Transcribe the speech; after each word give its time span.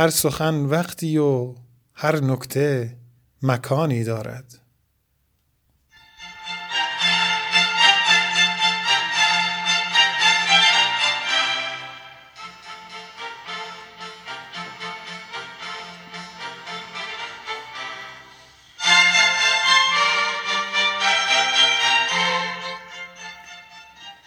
هر 0.00 0.10
سخن 0.10 0.54
وقتی 0.54 1.18
و 1.18 1.54
هر 1.94 2.16
نکته 2.24 2.96
مکانی 3.42 4.04
دارد. 4.04 4.60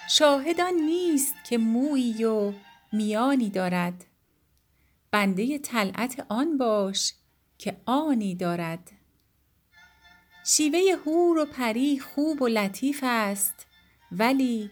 شاهدان 0.09 0.73
نیست 0.73 1.35
که 1.43 1.57
مویی 1.57 2.23
و 2.23 2.53
میانی 2.91 3.49
دارد. 3.49 4.12
بنده 5.13 5.57
طلعت 5.57 6.25
آن 6.29 6.57
باش 6.57 7.13
که 7.57 7.77
آنی 7.85 8.35
دارد. 8.35 8.91
شیوه 10.45 10.79
حور 11.05 11.37
و 11.37 11.45
پری 11.45 11.99
خوب 11.99 12.41
و 12.41 12.47
لطیف 12.47 12.99
است 13.03 13.67
ولی 14.11 14.71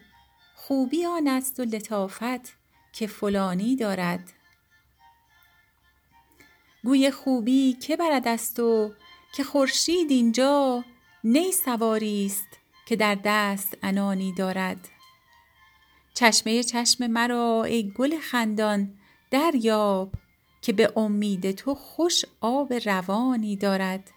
خوبی 0.55 1.05
آن 1.05 1.27
است 1.27 1.59
و 1.59 1.63
لطافت 1.63 2.57
که 2.93 3.07
فلانی 3.07 3.75
دارد. 3.75 4.34
گوی 6.84 7.12
خوبی 7.12 7.73
که 7.73 7.98
برد 7.98 8.27
است 8.27 8.59
و 8.59 8.93
که 9.35 9.43
خورشید 9.43 10.12
اینجا 10.12 10.84
نی 11.23 11.51
سواری 11.51 12.26
است 12.26 12.59
که 12.85 12.95
در 12.95 13.17
دست 13.23 13.77
عنانی 13.84 14.34
دارد. 14.34 14.89
چشمه 16.13 16.63
چشم 16.63 17.07
مرا 17.07 17.63
ای 17.63 17.93
گل 17.98 18.20
خندان 18.20 18.98
دریاب 19.31 20.12
که 20.61 20.73
به 20.73 20.93
امید 20.95 21.51
تو 21.51 21.75
خوش 21.75 22.25
آب 22.41 22.73
روانی 22.73 23.55
دارد. 23.55 24.12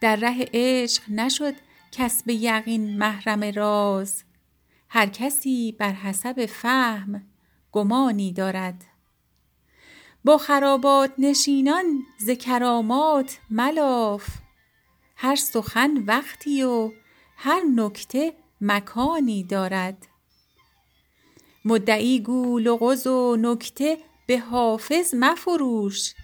در 0.00 0.16
ره 0.16 0.48
عشق 0.54 1.02
نشد 1.08 1.54
کس 1.92 2.22
به 2.22 2.34
یقین 2.34 2.98
محرم 2.98 3.44
راز. 3.44 4.24
هر 4.88 5.06
کسی 5.06 5.76
بر 5.78 5.92
حسب 5.92 6.46
فهم 6.46 7.26
گمانی 7.72 8.32
دارد. 8.32 8.84
با 10.24 10.38
خرابات 10.38 11.12
نشینان 11.18 12.02
ز 12.18 12.30
کرامات 12.30 13.38
ملاف. 13.50 14.28
هر 15.16 15.36
سخن 15.36 16.04
وقتی 16.06 16.62
و 16.62 16.92
هر 17.36 17.60
نکته 17.74 18.34
مکانی 18.60 19.44
دارد. 19.44 20.06
مدعی 21.68 22.20
گو 22.20 22.58
لغز 22.58 23.06
و 23.06 23.36
نکته 23.36 23.98
به 24.26 24.38
حافظ 24.38 25.14
مفروش. 25.14 26.14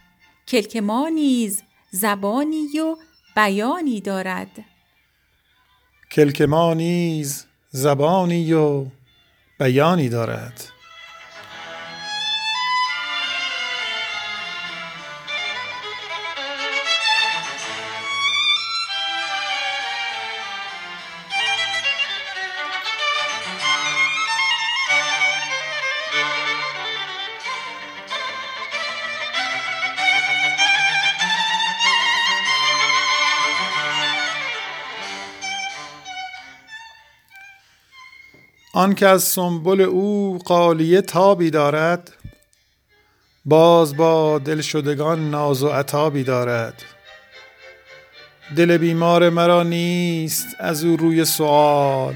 کلک 0.48 0.76
ما 0.76 1.08
نیز 1.08 1.62
زبانی 1.90 2.78
و 2.80 2.96
بیانی 3.36 4.00
دارد. 4.00 4.64
کلک 6.10 6.42
ما 6.42 6.74
نیز 6.74 7.46
زبانی 7.70 8.52
و 8.52 8.86
بیانی 9.58 10.08
دارد. 10.08 10.73
آن 38.74 38.94
که 38.94 39.06
از 39.06 39.22
سنبل 39.22 39.80
او 39.80 40.38
غالیه 40.38 41.00
تابی 41.00 41.50
دارد 41.50 42.12
باز 43.44 43.96
با 43.96 44.38
دلشدگان 44.38 45.30
ناز 45.30 45.62
و 45.62 45.68
عتابی 45.68 46.24
دارد. 46.24 46.82
دل 48.56 48.76
بیمار 48.76 49.30
مرا 49.30 49.62
نیست 49.62 50.46
از 50.58 50.84
او 50.84 50.96
روی 50.96 51.24
سؤال 51.24 52.14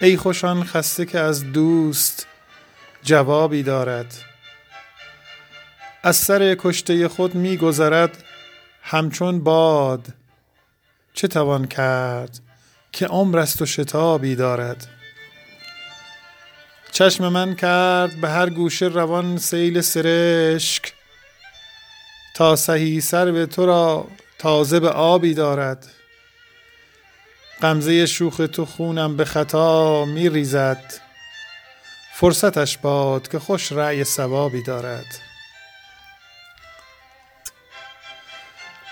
ای 0.00 0.16
خوش 0.16 0.44
آن 0.44 0.64
خسته 0.64 1.06
که 1.06 1.20
از 1.20 1.52
دوست 1.52 2.26
جوابی 3.02 3.62
دارد. 3.62 4.14
از 6.02 6.16
سر 6.16 6.56
کشته 6.58 7.08
خود 7.08 7.34
می 7.34 7.56
گذرد 7.56 8.24
همچون 8.82 9.44
باد 9.44 10.06
چه 11.14 11.28
توان 11.28 11.66
کرد 11.66 12.40
که 12.92 13.06
عمر 13.06 13.38
است 13.38 13.62
و 13.62 13.66
شتابی 13.66 14.34
دارد؟ 14.34 14.93
چشم 16.94 17.28
من 17.28 17.54
کرد 17.54 18.20
به 18.20 18.28
هر 18.28 18.50
گوشه 18.50 18.86
روان 18.86 19.38
سیل 19.38 19.80
سرشک. 19.80 20.92
تا 22.34 22.56
سهی 22.56 23.00
سر 23.00 23.30
به 23.30 23.46
تو 23.46 23.66
را 23.66 24.08
تازه 24.38 24.80
به 24.80 24.90
آبی 24.90 25.34
دارد. 25.34 25.86
غمزه 27.62 28.06
شوخ 28.06 28.40
تو 28.52 28.64
خونم 28.64 29.16
به 29.16 29.24
خطا 29.24 30.04
می 30.04 30.28
ریزد. 30.28 30.94
فرصتش 32.14 32.78
باد 32.78 33.28
که 33.28 33.38
خوش 33.38 33.72
رأی 33.72 34.04
ثوابی 34.04 34.62
دارد. 34.62 35.20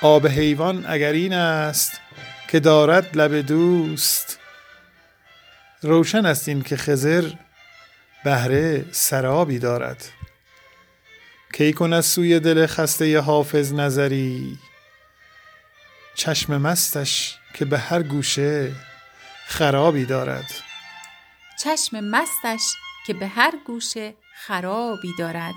آب 0.02 0.26
حیوان 0.26 0.84
اگر 0.88 1.12
این 1.12 1.32
است 1.32 2.00
که 2.48 2.60
دارد 2.60 3.16
لب 3.16 3.46
دوست 3.46 4.38
روشن 5.82 6.26
است 6.26 6.48
این 6.48 6.62
که 6.62 6.76
خضر 6.76 7.30
بهره 8.24 8.84
سرابی 8.92 9.58
دارد. 9.58 10.08
کی 11.52 11.72
کند 11.72 12.00
سوی 12.00 12.40
دل 12.40 12.66
خسته 12.66 13.20
حافظ 13.20 13.72
نظری؟ 13.72 14.58
چشم 16.14 16.58
مستش 16.58 17.38
که 17.54 17.64
به 17.64 17.78
هر 17.78 18.02
گوشه 18.02 18.72
خرابی 19.46 20.04
دارد. 20.04 20.50
چشم 21.62 22.00
مستش 22.00 22.62
که 23.06 23.14
به 23.14 23.26
هر 23.26 23.52
گوشه 23.66 24.14
خرابی 24.46 25.12
دارد. 25.18 25.54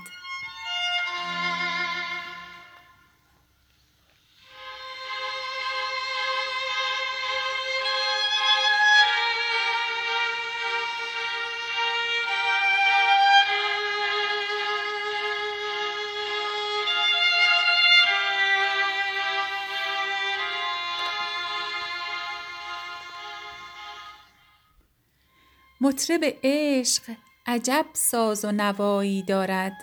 مطرب 25.86 26.22
عشق 26.44 27.04
عجب 27.46 27.86
ساز 27.94 28.46
و 28.46 28.52
نوایی 28.52 29.24
دارد. 29.24 29.78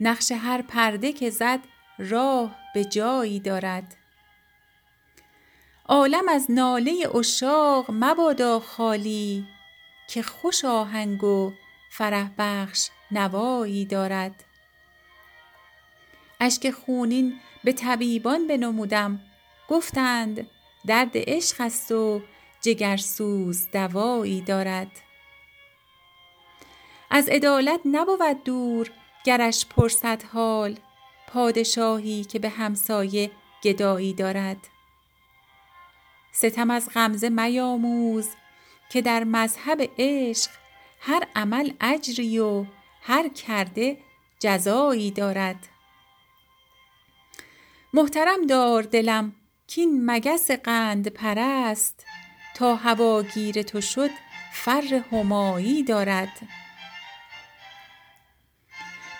نقش 0.00 0.32
هر 0.32 0.62
پرده 0.62 1.12
که 1.12 1.30
زد 1.30 1.60
راه 1.98 2.56
به 2.74 2.84
جایی 2.84 3.40
دارد. 3.40 3.96
عالم 5.84 6.28
از 6.28 6.50
ناله 6.50 7.08
عشاق 7.14 7.86
مبادا 7.88 8.60
خالی 8.60 9.46
که 10.08 10.22
خوش 10.22 10.64
آهنگ 10.64 11.24
و 11.24 11.52
فرح 11.90 12.30
بخش 12.38 12.88
نوایی 13.10 13.84
دارد. 13.84 14.44
اشک 16.40 16.70
خونین 16.70 17.40
به 17.64 17.72
طبیبان 17.72 18.46
بنمودم 18.46 19.20
گفتند 19.68 20.46
درد 20.86 21.10
عشق 21.14 21.60
است 21.60 21.92
و 21.92 22.22
جگرسوز 22.66 23.68
دوایی 23.72 24.40
دارد. 24.40 24.90
از 27.10 27.28
عدالت 27.28 27.80
نبود 27.84 28.44
دور 28.44 28.90
گرش 29.24 29.66
پرسد 29.66 30.22
حال 30.22 30.78
پادشاهی 31.28 32.24
که 32.24 32.38
به 32.38 32.48
همسایه 32.48 33.30
گدایی 33.62 34.12
دارد. 34.12 34.56
ستم 36.32 36.70
از 36.70 36.90
غمزه 36.94 37.28
میاموز 37.28 38.28
که 38.90 39.02
در 39.02 39.24
مذهب 39.24 39.90
عشق 39.98 40.50
هر 41.00 41.26
عمل 41.36 41.72
اجری 41.80 42.38
و 42.38 42.64
هر 43.02 43.28
کرده 43.28 43.98
جزایی 44.40 45.10
دارد. 45.10 45.68
محترم 47.94 48.46
دار 48.46 48.82
دلم 48.82 49.34
کین 49.66 50.10
مگس 50.10 50.50
قند 50.50 51.08
پرست 51.08 52.06
تا 52.56 52.76
هواگیر 52.76 53.62
تو 53.62 53.80
شد 53.80 54.10
فر 54.52 55.02
همایی 55.12 55.82
دارد. 55.82 56.48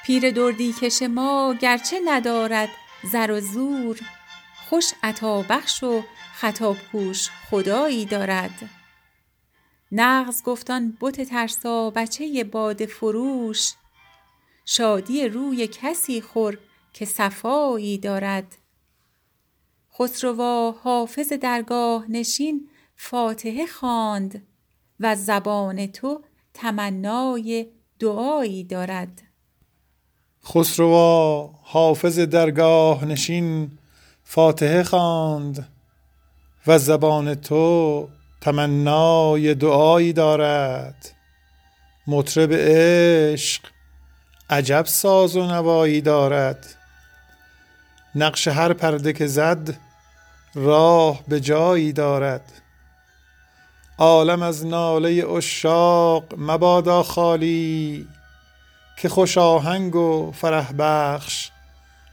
پیر 0.04 0.30
دردی 0.30 0.72
کش 0.72 1.02
ما 1.02 1.54
گرچه 1.60 2.00
ندارد 2.04 2.68
زر 3.12 3.30
و 3.30 3.40
زور. 3.40 4.00
خوش 4.68 4.92
عطا 5.02 5.42
بخش 5.42 5.82
و 5.82 6.02
خطا 6.34 6.72
پوش 6.72 7.30
خدایی 7.50 8.04
دارد. 8.04 8.70
نغز 9.92 10.42
گفتان 10.42 10.96
بت 11.00 11.20
ترسا 11.20 11.90
بچه 11.90 12.44
باد 12.44 12.86
فروش. 12.86 13.72
شادی 14.64 15.28
روی 15.28 15.66
کسی 15.66 16.20
خور 16.20 16.58
که 16.92 17.04
صفایی 17.04 17.98
دارد. 17.98 18.56
خسروا 19.98 20.70
حافظ 20.82 21.32
درگاه 21.32 22.04
نشین 22.08 22.68
فاتحه 22.96 23.66
خواند 23.66 24.46
و 25.00 25.16
زبان 25.16 25.87
تو 25.87 26.22
تمنای 26.54 27.66
دعایی 27.98 28.64
دارد. 28.64 29.22
خسروا 30.44 31.50
حافظ 31.62 32.19
درگاه 32.19 33.04
نشین 33.04 33.78
فاتحه 34.25 34.82
خواند 34.82 35.69
و 36.66 36.78
زبان 36.78 37.34
تو 37.34 38.08
تمنای 38.40 39.54
دعایی 39.54 40.12
دارد. 40.12 41.14
مطرب 42.06 42.52
عشق 42.52 43.62
عجب 44.50 44.84
ساز 44.87 45.37
و 45.37 45.46
نوایی 45.46 46.00
دارد. 46.00 46.66
نقش 48.14 48.48
هر 48.48 48.72
پرده 48.72 49.12
که 49.12 49.26
زد 49.26 49.78
راه 50.54 51.22
به 51.28 51.40
جایی 51.40 51.93
دارد. 51.93 52.52
عالم 53.98 54.43
از 54.43 54.66
ناله 54.66 55.25
عشاق 55.25 56.25
مبادا 56.37 57.02
خالی 57.02 58.08
که 58.98 59.08
خوش 59.08 59.38
آهنگ 59.38 59.96
و 59.96 60.32
فرح 60.32 60.72
بخش 60.72 61.50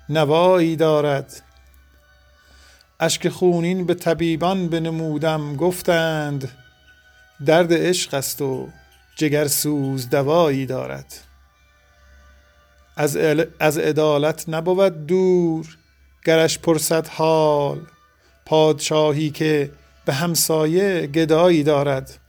نوایی 0.10 0.76
دارد. 0.76 1.42
اشک 3.00 3.30
خونین 3.30 3.86
به 3.86 3.94
طبیبان 3.94 4.70
بنمودم 4.70 5.56
گفتند 5.56 6.52
درد 7.46 7.74
عشق 7.74 8.14
است 8.14 8.42
و 8.42 8.70
جگرسوز 9.16 10.10
دوایی 10.10 10.66
دارد. 10.66 11.14
از, 12.96 13.18
از 13.60 13.78
عدالت 13.78 14.46
نبود 14.48 15.06
دور 15.08 15.78
گرش 16.26 16.60
پرسد 16.60 17.08
حال 17.08 17.82
پادشاهی 18.46 19.30
که 19.30 19.72
به 20.06 20.14
همسایه 20.14 21.08
گدایی 21.08 21.64
دارد. 21.64 22.20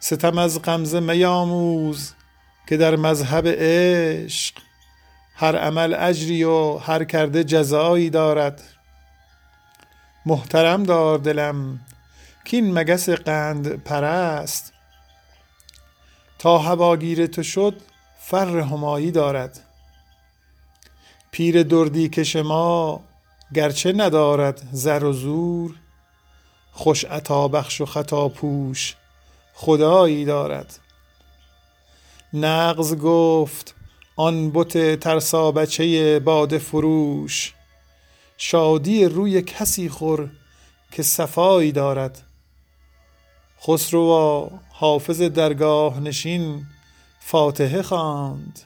ستم 0.00 0.38
از 0.38 0.62
غمزه 0.62 1.00
میاموز 1.00 2.12
که 2.68 2.76
در 2.76 2.96
مذهب 2.96 3.44
عشق 3.46 4.54
هر 5.34 5.56
عمل 5.56 5.94
اجری 5.98 6.44
و 6.44 6.76
هر 6.76 7.04
کرده 7.04 7.44
جزایی 7.44 8.10
دارد. 8.10 8.62
محترم 10.26 10.82
دار 10.82 11.18
دلم 11.18 11.80
کین 12.44 12.78
مگس 12.78 13.08
قند 13.10 13.82
پرست. 13.84 14.72
تا 16.38 16.58
هواگیر 16.58 17.26
تو 17.26 17.42
شد 17.42 17.80
فر 18.20 18.58
همایی 18.58 19.10
دارد. 19.10 19.60
پیر 21.30 21.62
دردی 21.62 22.08
کش 22.08 22.36
ما 22.36 23.00
گرچه 23.54 23.92
ندارد 23.92 24.68
زر 24.72 25.04
و 25.04 25.12
زور 25.12 25.74
خوش 26.80 27.04
عطا 27.04 27.48
بخش 27.48 27.80
و 27.80 27.86
خطا 27.86 28.28
پوش. 28.28 28.96
خدایی 29.54 30.24
دارد. 30.24 30.78
نغز 32.32 32.96
گفت 32.96 33.74
آن 34.16 34.50
بت 34.50 35.00
ترسا 35.00 35.52
بچه 35.52 36.18
باد 36.20 36.58
فروش. 36.58 37.54
شادی 38.36 39.04
روی 39.04 39.42
کسی 39.42 39.88
خور 39.88 40.30
که 40.92 41.02
صفایی 41.02 41.72
دارد. 41.72 42.22
خسروا 43.62 44.50
حافظ 44.70 45.22
درگاه 45.22 46.00
نشین 46.00 46.66
فاتحه 47.20 47.82
خواند. 47.82 48.60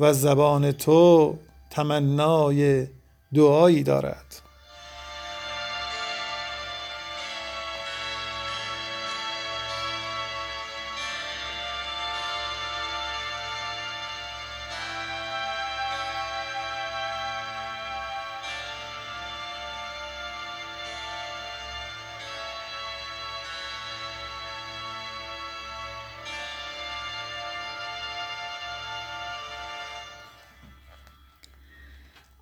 و 0.00 0.12
زبان 0.12 0.72
تو 0.72 1.38
تمنای 1.70 2.86
دعایی 3.34 3.82
دارد. 3.82 4.43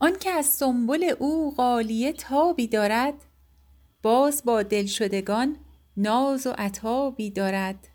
آنکه 0.02 0.31
از 0.31 0.46
سنبل 0.46 1.14
او 1.19 1.54
غالیه 1.54 2.12
تابی 2.12 2.66
دارد 2.66 3.14
باز 4.02 4.43
با 4.44 4.62
دلشدگان 4.62 5.56
ناز 5.96 6.46
و 6.46 6.50
عتابی 6.50 7.31
دارد. 7.31 7.88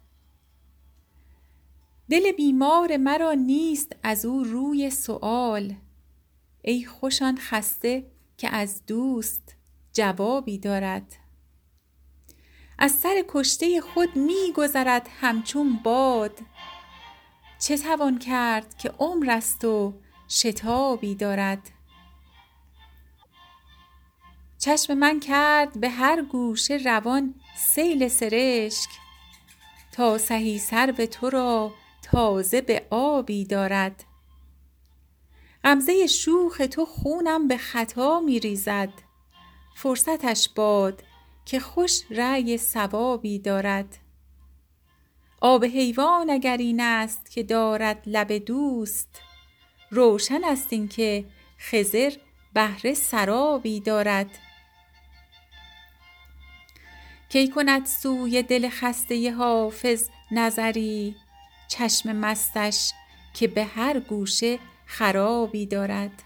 دل 2.09 2.31
بیمار 2.31 2.97
مرا 2.97 3.33
نیست 3.33 3.95
از 4.03 4.25
او 4.25 4.43
روی 4.43 4.89
سؤال 4.89 5.75
ای 6.61 6.85
خوش 6.85 7.21
آن 7.21 7.37
خسته 7.37 8.11
که 8.37 8.49
از 8.49 8.85
دوست 8.85 9.55
جوابی 9.93 10.57
دارد. 10.57 11.15
از 12.79 12.91
سر 12.91 13.23
کشته 13.27 13.81
خود 13.81 14.15
می 14.15 14.53
گذرد 14.55 15.09
همچون 15.21 15.79
باد 15.83 16.39
چه 17.59 17.77
توان 17.77 18.19
کرد 18.19 18.77
که 18.77 18.89
عمر 18.89 19.29
است 19.29 19.65
و 19.65 19.93
شتابی 20.29 21.15
دارد؟ 21.15 21.76
چشم 24.67 24.93
من 24.93 25.19
کرد 25.19 25.79
به 25.79 25.89
هر 25.89 26.21
گوشه 26.21 26.77
روان 26.77 27.35
سیل 27.57 28.07
سرشک. 28.07 28.89
تا 29.91 30.17
سهی 30.17 30.59
سرو 30.59 31.05
تو 31.05 31.29
را 31.29 31.73
تازه 32.03 32.61
به 32.61 32.85
آبی 32.89 33.45
دارد. 33.45 34.03
غمزه 35.63 36.07
شوخ 36.07 36.61
تو 36.71 36.85
خونم 36.85 37.47
به 37.47 37.57
خطا 37.57 38.19
می 38.19 38.39
ریزد. 38.39 38.89
فرصتش 39.75 40.49
باد 40.55 41.03
که 41.45 41.59
خوش 41.59 42.01
رأی 42.09 42.57
صوابی 42.57 43.39
دارد. 43.39 43.97
آب 45.41 45.65
حیوان 45.65 46.29
اگر 46.29 46.57
این 46.57 46.79
است 46.79 47.31
که 47.31 47.43
دارد 47.43 48.03
لب 48.05 48.31
دوست 48.33 49.21
روشن 49.91 50.43
است 50.43 50.73
این 50.73 50.87
که 50.87 51.25
خضر 51.59 52.13
بهره 52.53 52.93
سرابی 52.93 53.79
دارد. 53.79 54.39
کی 57.29 57.47
کند 57.47 57.85
سوی 57.85 58.43
دل 58.43 58.69
خسته 58.69 59.31
حافظ 59.31 60.09
نظری؟ 60.31 61.15
چشم 61.67 62.15
مستش 62.15 62.91
که 63.33 63.47
به 63.47 63.63
هر 63.65 63.99
گوشه 63.99 64.59
خرابی 64.85 65.65
دارد. 65.65 66.23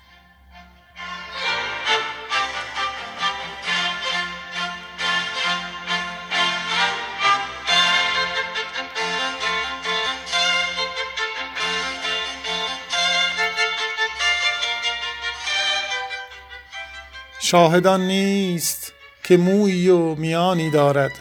شاهدان 17.39 18.01
نیست 18.01 18.80
که 19.31 19.37
مویی 19.37 19.89
و 19.89 20.15
میانی 20.15 20.69
دارد. 20.69 21.11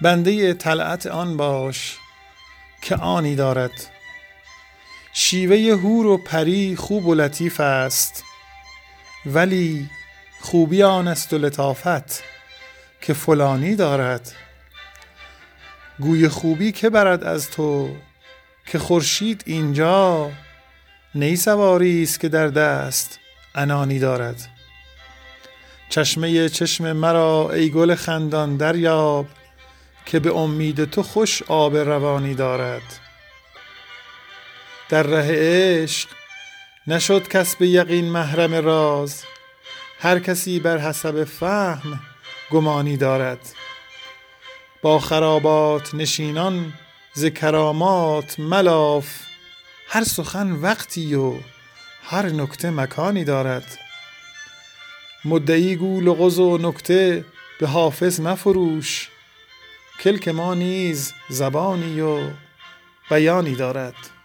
بنده 0.00 0.54
طلعت 0.54 1.06
آن 1.06 1.36
باش 1.36 1.96
که 2.82 2.96
آنی 2.96 3.36
دارد. 3.36 3.70
شیوه 5.12 5.76
هور 5.76 6.06
و 6.06 6.18
پری 6.18 6.76
خوب 6.76 7.06
و 7.06 7.14
لطیف 7.14 7.60
است 7.60 8.24
ولی 9.26 9.90
خوبی 10.40 10.82
آن 10.82 11.08
است 11.08 11.32
و 11.32 11.38
لطافت 11.38 12.22
که 13.00 13.14
فلانی 13.14 13.76
دارد. 13.76 14.32
گوی 15.98 16.28
خوبی 16.28 16.72
که 16.72 16.90
برد 16.90 17.24
از 17.24 17.50
تو 17.50 17.96
که 18.66 18.78
خورشید 18.78 19.42
اینجا 19.46 20.30
نی 21.14 21.36
سواری 21.36 22.02
است 22.02 22.20
که 22.20 22.28
در 22.28 22.46
دست 22.48 23.18
انانی 23.54 23.98
دارد. 23.98 24.57
چشمه 25.88 26.48
چشم 26.48 26.92
مرا 26.92 27.50
ای 27.52 27.70
گل 27.70 27.94
خندان 27.94 28.56
دریاب 28.56 29.26
که 30.06 30.20
به 30.20 30.36
امید 30.36 30.84
تو 30.84 31.02
خوش 31.02 31.42
آب 31.42 31.76
روانی 31.76 32.34
دارد. 32.34 33.00
در 34.88 35.02
ره 35.02 35.26
عشق 35.30 36.08
نشد 36.86 37.28
کس 37.28 37.56
به 37.56 37.68
یقین 37.68 38.04
محرم 38.04 38.54
راز 38.54 39.24
هر 40.00 40.18
کسی 40.18 40.60
بر 40.60 40.78
حسب 40.78 41.24
فهم 41.24 42.00
گمانی 42.50 42.96
دارد. 42.96 43.38
با 44.82 44.98
خرابات 44.98 45.94
نشینان 45.94 46.72
ز 47.12 47.24
کرامات 47.24 48.40
ملاف 48.40 49.06
هر 49.88 50.04
سخن 50.04 50.52
وقتی 50.52 51.14
و 51.14 51.34
هر 52.02 52.26
نکته 52.26 52.70
مکانی 52.70 53.24
دارد. 53.24 53.78
مدعی 55.24 55.76
گو 55.76 56.00
لغز 56.00 56.38
و 56.38 56.58
نکته 56.58 57.24
به 57.60 57.66
حافظ 57.66 58.20
مفروش 58.20 59.08
کلک 60.00 60.28
ما 60.28 60.54
نیز 60.54 61.12
زبانی 61.28 62.00
و 62.00 62.30
بیانی 63.10 63.54
دارد. 63.54 64.17